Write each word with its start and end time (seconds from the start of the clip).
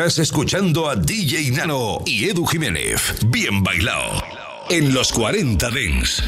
Estás 0.00 0.20
escuchando 0.20 0.88
a 0.88 0.96
DJ 0.96 1.50
Nano 1.50 1.98
y 2.06 2.24
Edu 2.24 2.46
Jiménez. 2.46 3.16
Bien 3.26 3.62
bailado. 3.62 4.24
En 4.70 4.94
los 4.94 5.12
40 5.12 5.68
Dents. 5.68 6.22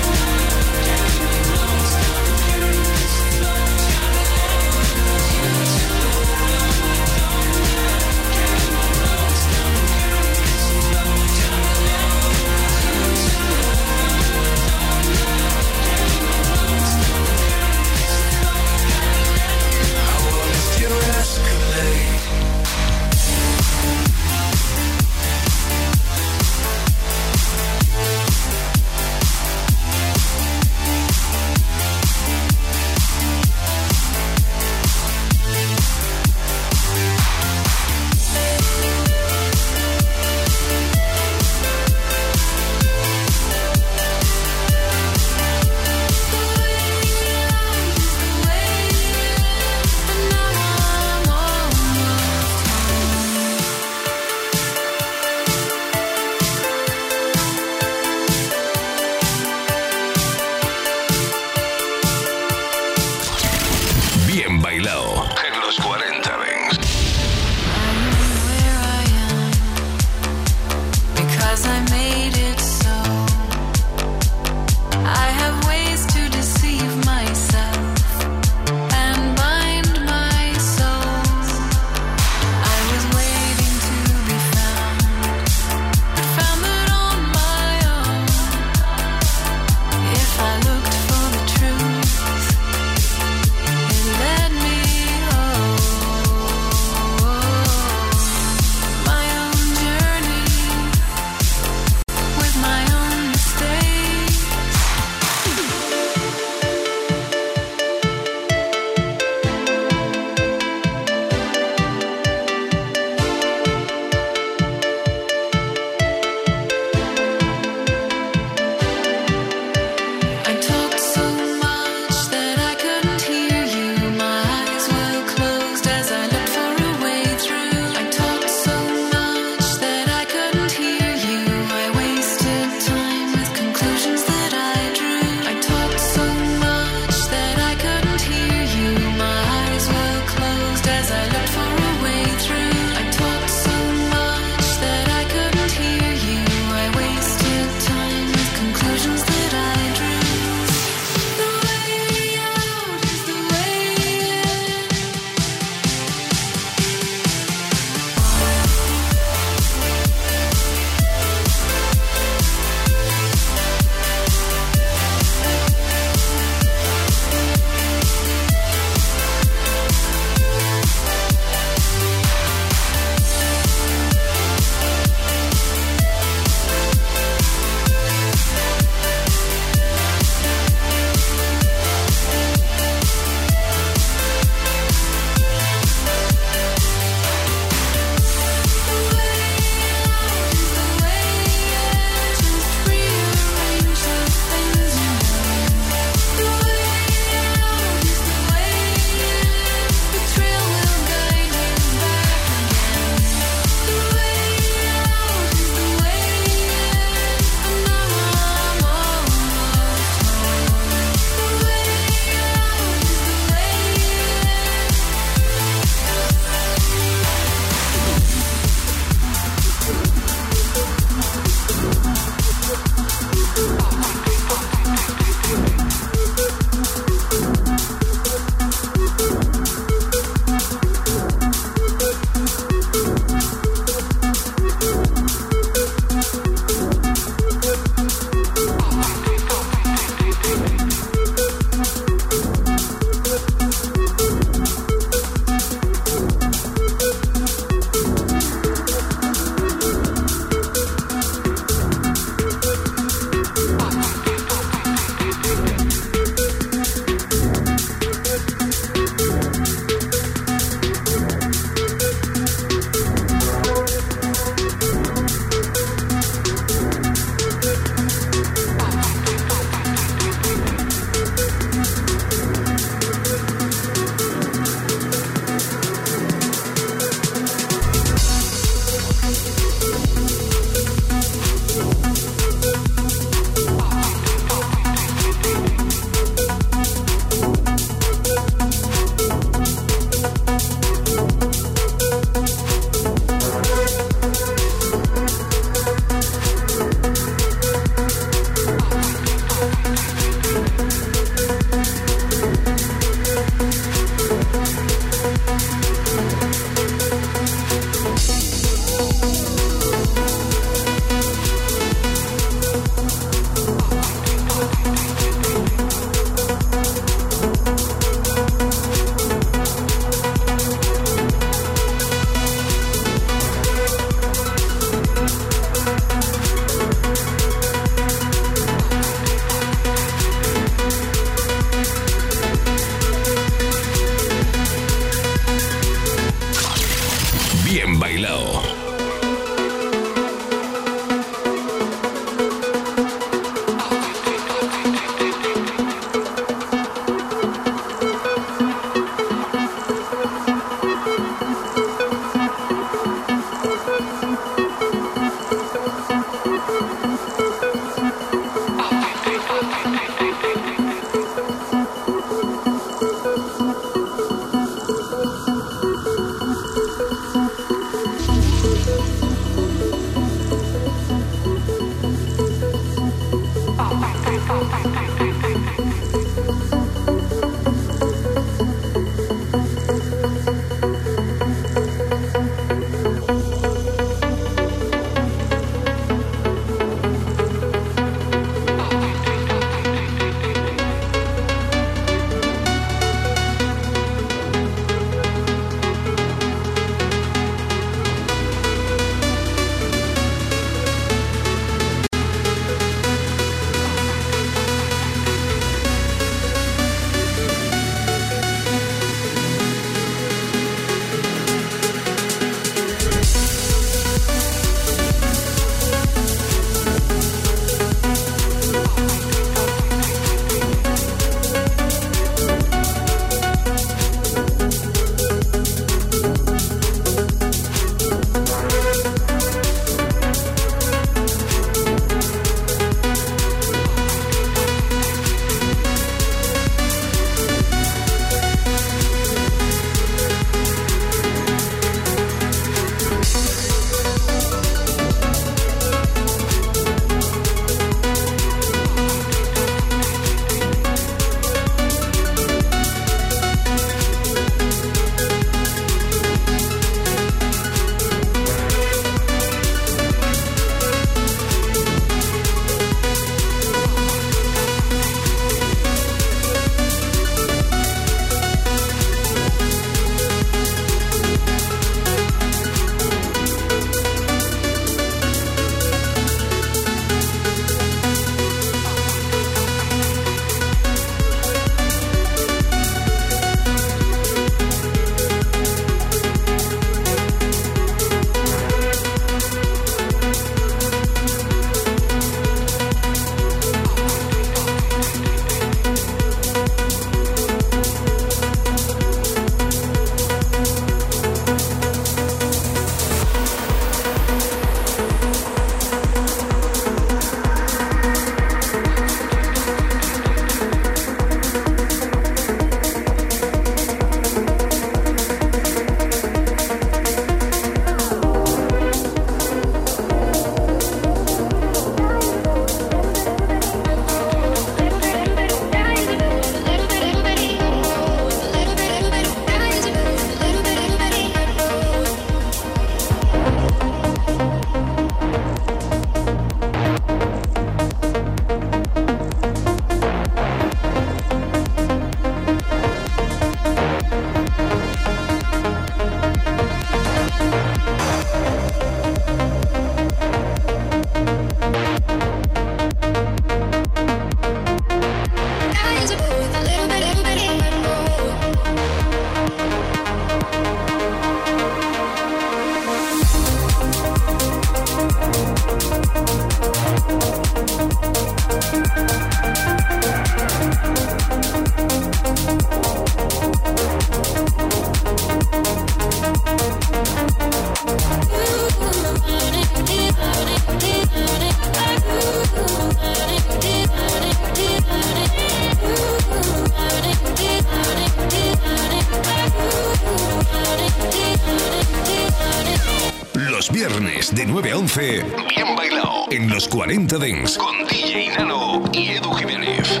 Bien 595.48 595.74
bailado 595.76 596.26
en 596.30 596.48
los 596.48 596.68
40 596.68 597.18
Dents 597.18 597.58
con 597.58 597.84
DJ 597.88 598.30
Nano 598.36 598.82
y 598.92 599.08
Edu 599.08 599.32
Jiménez. 599.32 600.00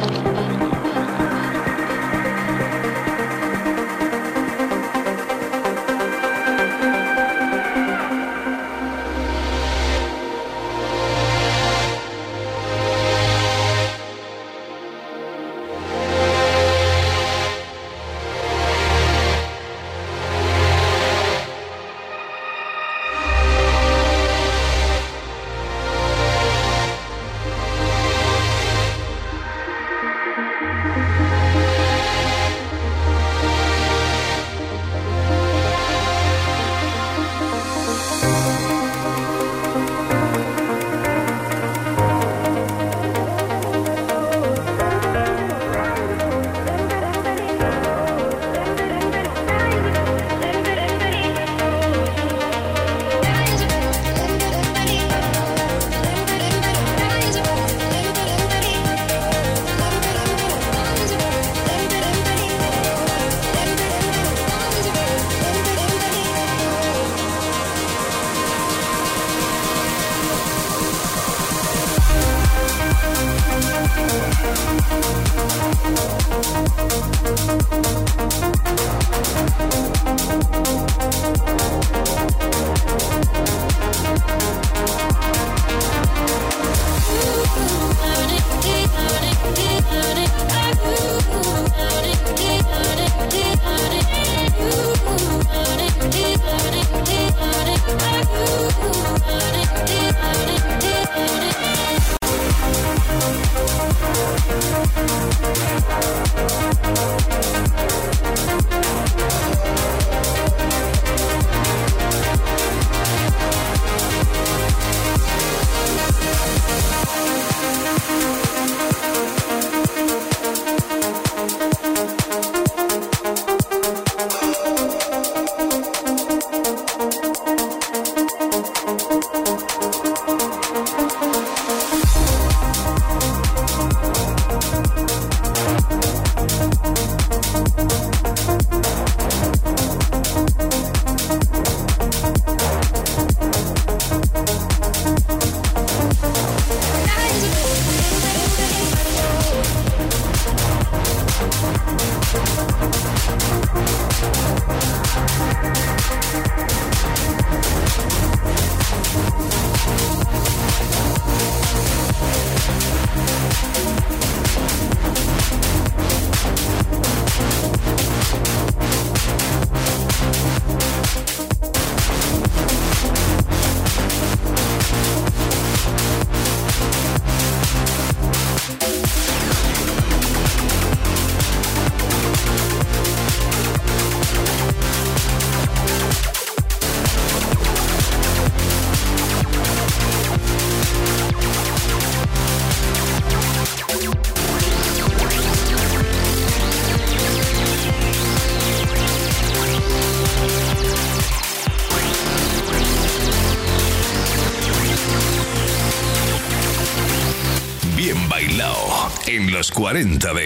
40 209.96 210.18
Dents. 210.18 210.45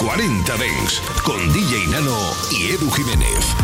40 0.00 0.56
Dents 0.56 1.02
con 1.24 1.52
DJ 1.52 1.86
Nano 1.88 2.16
y 2.50 2.70
Edu 2.70 2.90
Jiménez. 2.90 3.54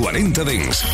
40 0.00 0.32
Dents. 0.32 0.89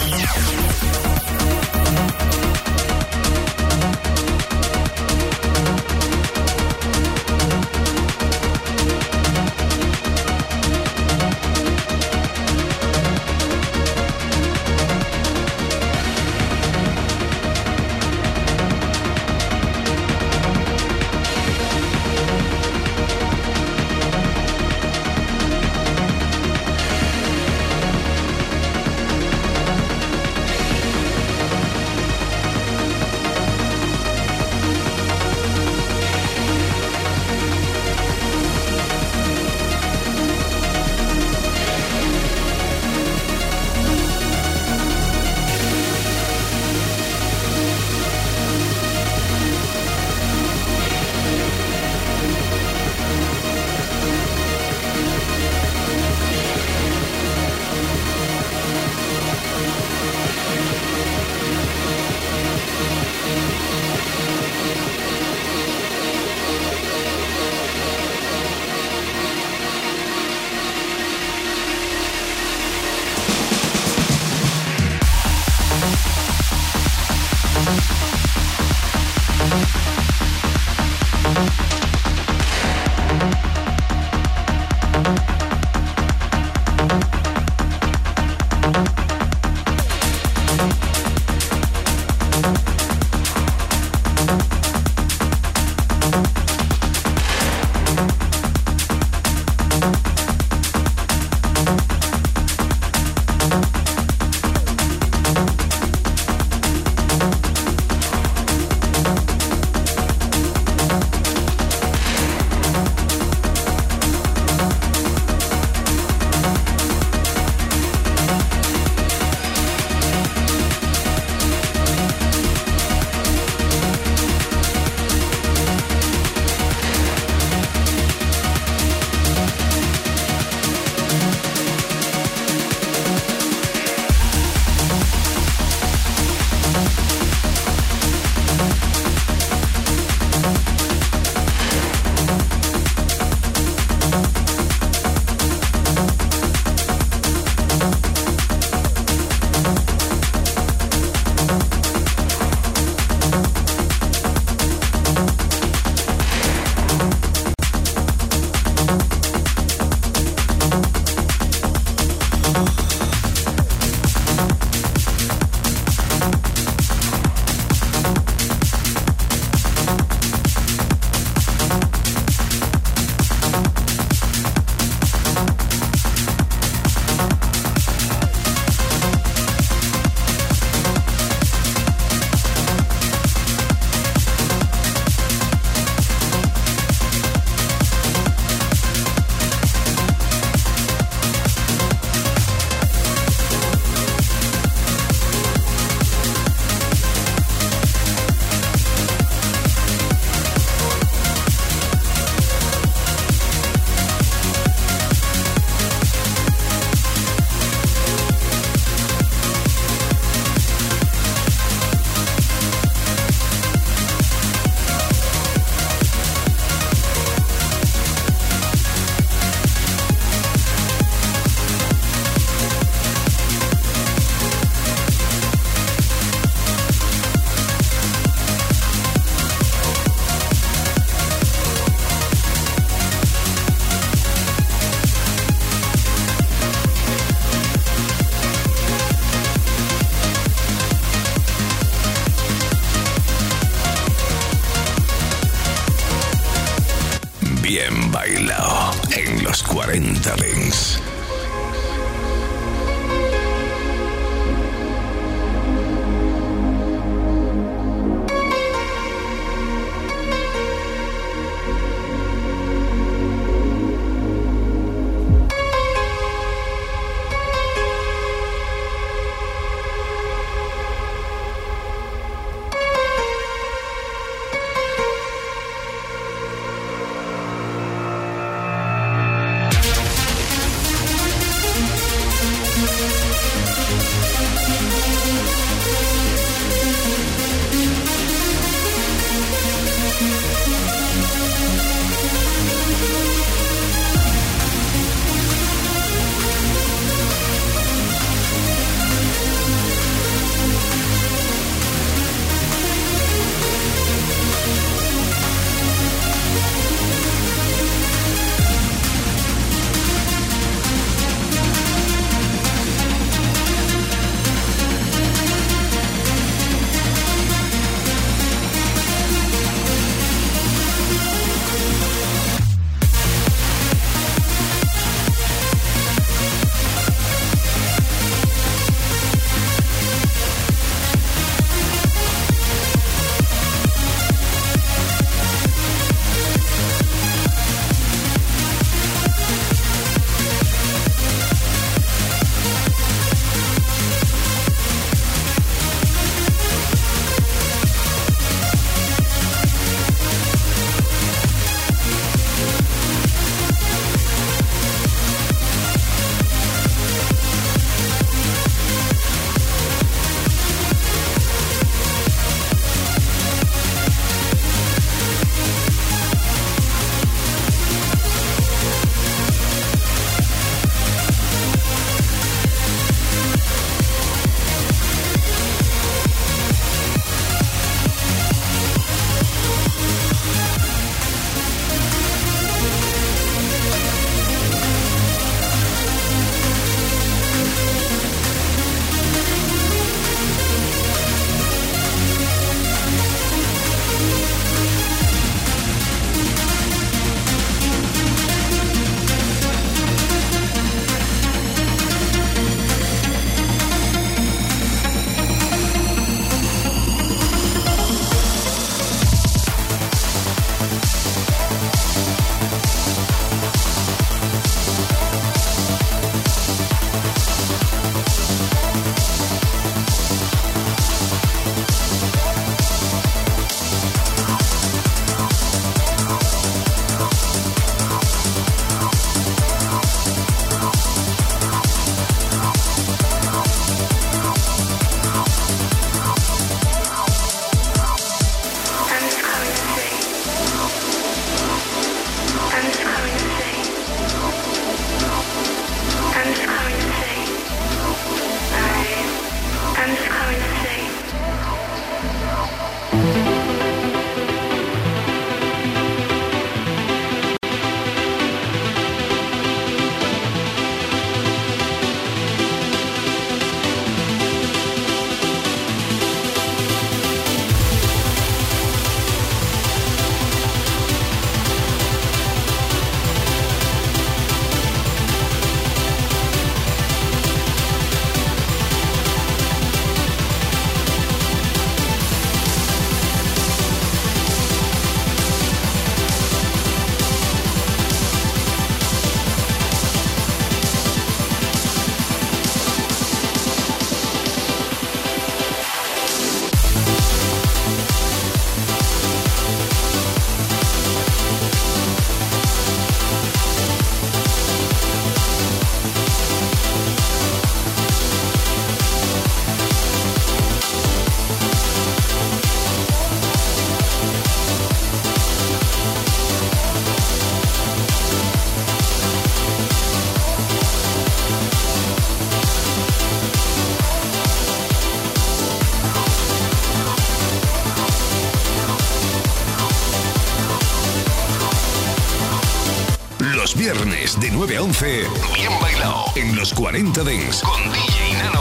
De 534.41 534.51
9 534.51 534.77
a 534.77 534.83
11, 534.83 535.07
bien 535.55 535.73
bailado 535.81 536.25
en 536.35 536.55
los 536.57 536.73
40 536.75 537.25
Dents 537.25 537.63
con 537.63 537.93
DJ 537.93 538.35
Nano 538.35 538.56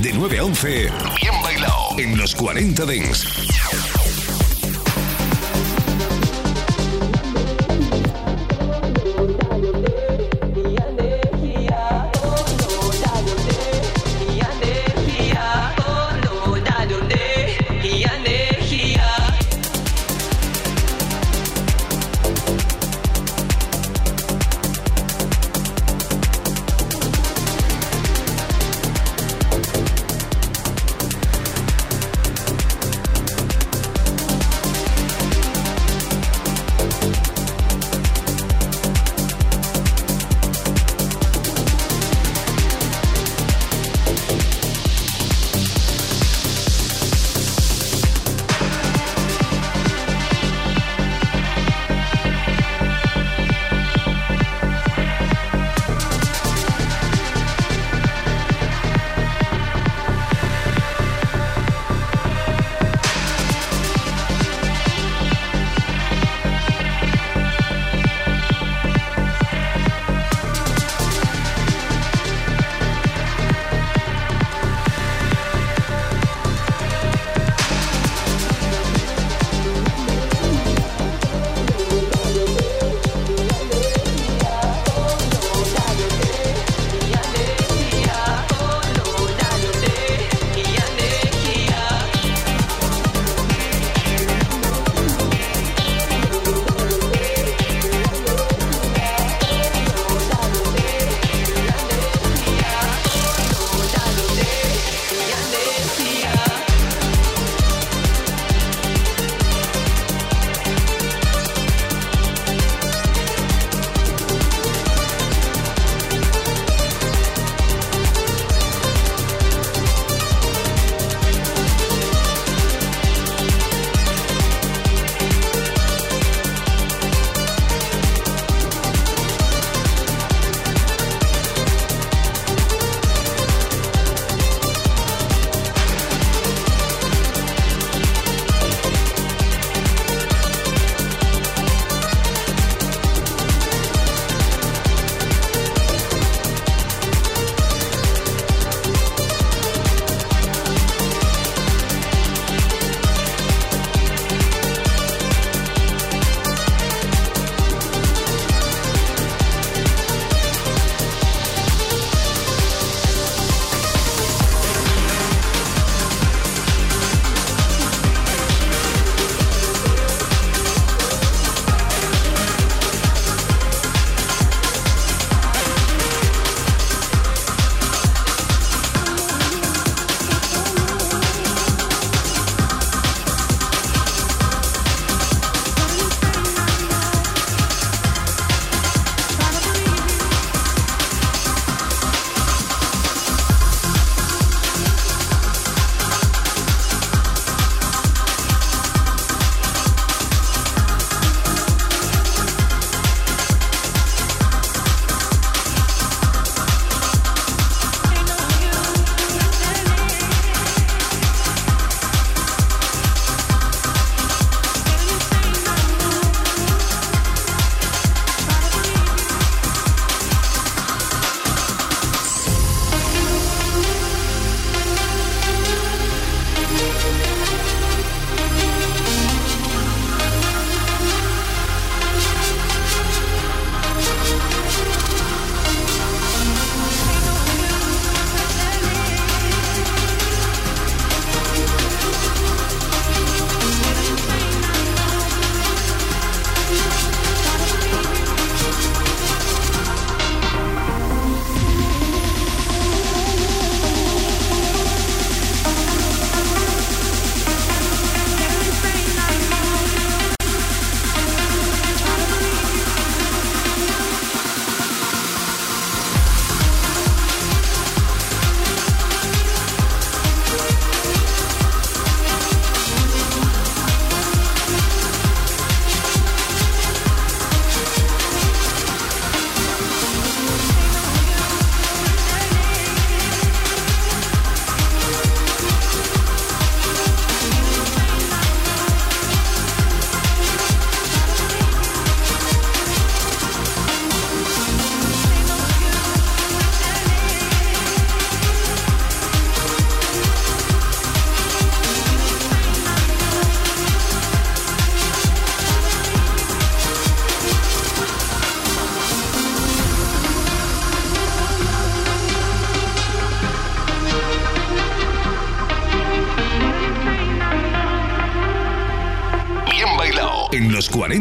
de 0.00 0.12
9 0.12 0.38
a 0.40 0.44
11, 0.44 0.68
bien 0.68 1.42
bailado 1.44 1.96
en 1.96 2.18
los 2.18 2.34
40 2.34 2.84
Dents. 2.84 3.24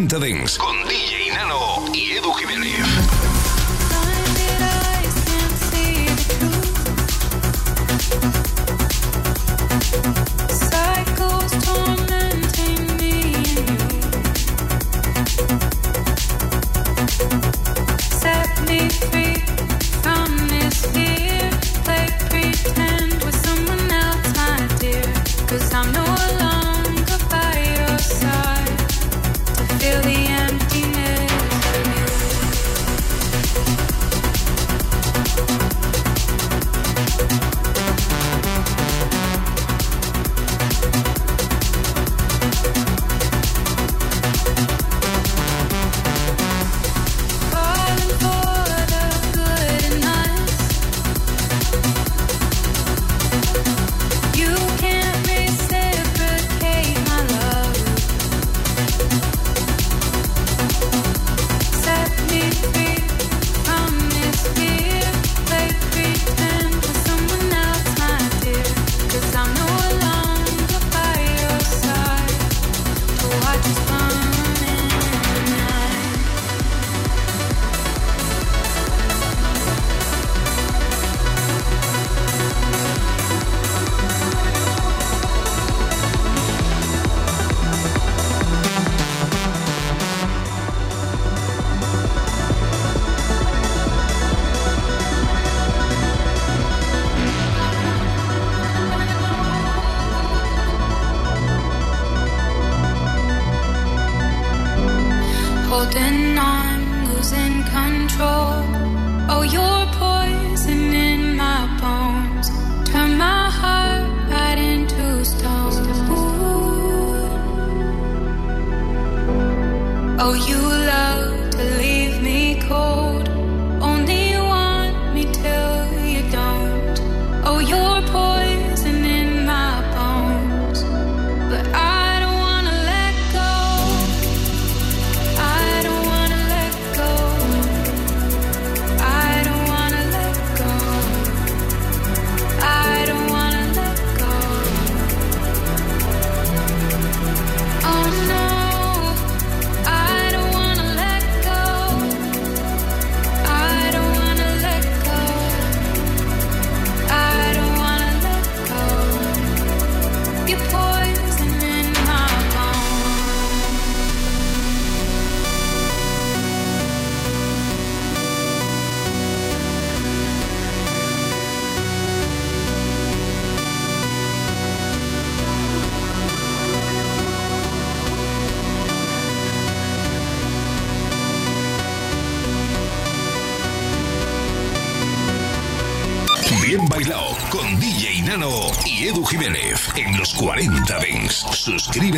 En 0.01 0.07
los 0.07 0.17
40 0.17 0.19
Dents 0.19 0.70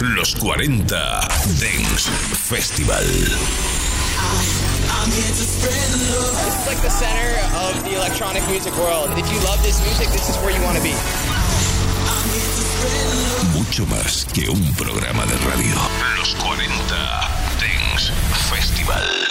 los 0.00 0.34
40 0.34 0.88
Dance 1.60 2.10
Festival. 2.34 3.04
It's 5.06 6.66
like 6.66 6.80
the 6.82 6.90
center 6.90 7.38
of 7.66 7.84
the 7.84 7.94
electronic 7.96 8.46
music 8.48 8.74
world. 8.76 9.10
If 9.16 9.30
you 9.32 9.38
love 9.40 9.62
this 9.62 9.80
music, 9.84 10.08
this 10.08 10.28
is 10.28 10.36
where 10.38 10.54
you 10.54 10.62
want 10.62 10.76
to 10.76 10.82
be. 10.82 10.94
Mucho 13.52 13.86
más 13.86 14.26
que 14.32 14.48
un 14.50 14.74
programa 14.74 15.24
de 15.26 15.36
radio. 15.48 15.74
Los 16.16 16.34
40 16.36 16.60
Dance 17.60 18.12
Festival. 18.50 19.22